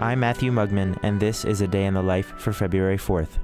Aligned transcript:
I'm 0.00 0.20
Matthew 0.20 0.50
Mugmon, 0.50 0.98
and 1.02 1.20
this 1.20 1.44
is 1.44 1.60
a 1.60 1.68
day 1.68 1.84
in 1.84 1.92
the 1.92 2.00
life 2.00 2.32
for 2.38 2.54
February 2.54 2.96
4th. 2.96 3.36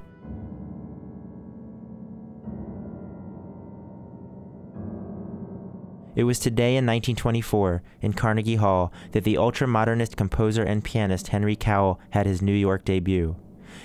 It 6.15 6.23
was 6.23 6.39
today 6.39 6.69
in 6.69 6.83
1924, 6.87 7.83
in 8.01 8.13
Carnegie 8.13 8.55
Hall, 8.55 8.91
that 9.11 9.23
the 9.23 9.35
ultramodernist 9.35 10.15
composer 10.15 10.63
and 10.63 10.83
pianist 10.83 11.27
Henry 11.27 11.55
Cowell 11.55 11.99
had 12.09 12.25
his 12.25 12.41
New 12.41 12.55
York 12.55 12.83
debut. 12.83 13.35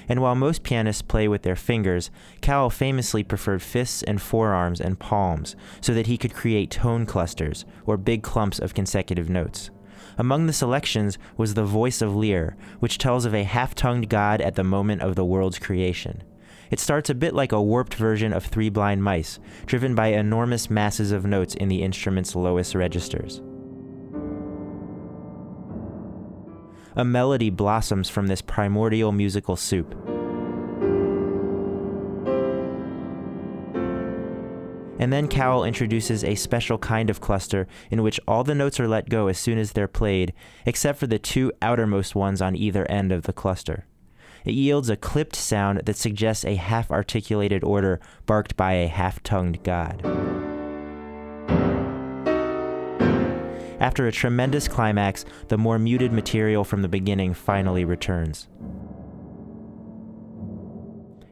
And 0.09 0.23
while 0.23 0.35
most 0.35 0.63
pianists 0.63 1.03
play 1.03 1.29
with 1.29 1.43
their 1.43 1.57
fingers, 1.57 2.11
Cowell 2.41 2.71
famously 2.71 3.23
preferred 3.23 3.61
fists 3.61 4.03
and 4.03 4.23
forearms 4.23 4.81
and 4.81 4.99
palms 4.99 5.57
so 5.83 5.93
that 5.93 6.07
he 6.07 6.17
could 6.17 6.33
create 6.33 6.71
tone 6.71 7.05
clusters, 7.05 7.67
or 7.85 7.99
big 7.99 8.23
clumps 8.23 8.59
of 8.59 8.73
consecutive 8.73 9.29
notes. 9.29 9.71
Among 10.19 10.47
the 10.47 10.53
selections 10.53 11.19
was 11.37 11.55
The 11.55 11.65
Voice 11.65 12.03
of 12.03 12.15
Lir, 12.15 12.57
which 12.81 12.99
tells 12.99 13.25
of 13.25 13.35
a 13.35 13.45
half 13.45 13.75
tongued 13.75 14.09
god 14.09 14.41
at 14.41 14.55
the 14.55 14.65
moment 14.65 15.03
of 15.03 15.15
the 15.15 15.25
world's 15.25 15.59
creation. 15.59 16.23
It 16.71 16.81
starts 16.81 17.11
a 17.11 17.15
bit 17.15 17.35
like 17.35 17.53
a 17.53 17.61
warped 17.63 17.95
version 17.95 18.33
of 18.33 18.47
Three 18.47 18.71
Blind 18.71 19.05
Mice, 19.05 19.39
driven 19.67 19.95
by 19.95 20.09
enormous 20.09 20.71
masses 20.71 21.13
of 21.13 21.27
notes 21.27 21.55
in 21.55 21.69
the 21.69 21.83
instrument's 21.83 22.35
lowest 22.35 22.75
registers. 22.75 23.43
A 26.97 27.05
melody 27.05 27.51
blossoms 27.51 28.09
from 28.09 28.27
this 28.27 28.43
primordial 28.43 29.13
musical 29.13 29.57
soup. 29.57 30.12
And 35.03 35.13
then 35.13 35.27
Cowell 35.27 35.65
introduces 35.65 36.23
a 36.23 36.37
special 36.37 36.79
kind 36.79 37.11
of 37.11 37.21
cluster 37.21 37.67
in 37.91 38.05
which 38.05 38.21
all 38.29 38.45
the 38.45 38.55
notes 38.55 38.79
are 38.79 38.87
let 38.87 39.09
go 39.09 39.27
as 39.27 39.37
soon 39.37 39.59
as 39.59 39.73
they're 39.73 39.89
played, 39.89 40.33
except 40.65 40.97
for 40.97 41.09
the 41.09 41.19
two 41.19 41.51
outermost 41.61 42.15
ones 42.15 42.41
on 42.41 42.55
either 42.55 42.89
end 42.89 43.11
of 43.11 43.25
the 43.25 43.33
cluster. 43.33 43.85
It 44.45 44.55
yields 44.55 44.89
a 44.89 44.97
clipped 44.97 45.35
sound 45.35 45.83
that 45.87 45.97
suggests 45.97 46.45
a 46.45 46.55
half 46.55 46.93
articulated 46.93 47.65
order 47.65 47.99
barked 48.27 48.57
by 48.57 48.75
a 48.75 48.87
half 48.87 49.21
tongued 49.25 49.65
god. 49.65 50.07
After 53.81 54.07
a 54.07 54.13
tremendous 54.13 54.69
climax, 54.69 55.25
the 55.49 55.59
more 55.59 55.81
muted 55.81 56.13
material 56.13 56.63
from 56.63 56.83
the 56.83 56.89
beginning 56.89 57.35
finally 57.35 57.85
returns. 57.85 58.47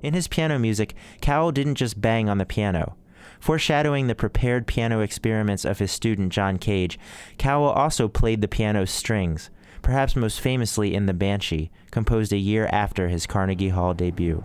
In 0.03 0.13
his 0.13 0.27
piano 0.27 0.59
music, 0.59 0.97
Cowell 1.21 1.53
didn't 1.53 1.77
just 1.77 2.01
bang 2.01 2.29
on 2.29 2.39
the 2.39 2.45
piano. 2.45 2.97
Foreshadowing 3.41 4.07
the 4.07 4.15
prepared 4.15 4.67
piano 4.67 5.01
experiments 5.01 5.65
of 5.65 5.79
his 5.79 5.91
student 5.91 6.31
John 6.31 6.59
Cage, 6.59 6.99
Cowell 7.39 7.71
also 7.71 8.07
played 8.07 8.43
the 8.43 8.49
piano's 8.49 8.91
strings, 8.91 9.51
perhaps 9.81 10.15
most 10.15 10.41
famously 10.41 10.95
in 10.95 11.07
The 11.07 11.15
Banshee, 11.15 11.71
composed 11.91 12.33
a 12.33 12.37
year 12.37 12.69
after 12.71 13.09
his 13.09 13.27
Carnegie 13.27 13.71
Hall 13.71 13.95
debut. 13.95 14.45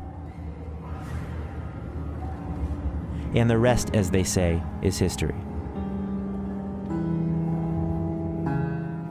And 3.35 3.49
the 3.49 3.57
rest, 3.57 3.93
as 3.93 4.11
they 4.11 4.23
say, 4.23 4.63
is 4.81 4.97
history. 4.97 5.35